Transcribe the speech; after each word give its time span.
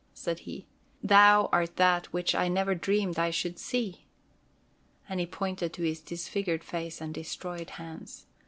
said 0.15 0.39
he. 0.39 0.65
"Thou 1.03 1.47
art 1.51 1.75
that 1.75 2.11
which 2.11 2.33
I 2.33 2.47
never 2.47 2.73
dreamed 2.73 3.19
I 3.19 3.29
should 3.29 3.59
see." 3.59 4.07
And 5.07 5.19
he 5.19 5.27
pointed 5.27 5.73
to 5.73 5.83
his 5.83 6.01
disfigured 6.01 6.63
face 6.63 6.99
and 7.01 7.13
destroyed 7.13 7.69
hands. 7.77 8.25